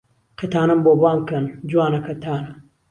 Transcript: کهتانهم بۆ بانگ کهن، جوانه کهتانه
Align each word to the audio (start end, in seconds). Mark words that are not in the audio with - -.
کهتانهم 0.37 0.79
بۆ 0.85 0.91
بانگ 1.01 1.21
کهن، 1.27 1.45
جوانه 1.69 1.99
کهتانه 2.05 2.49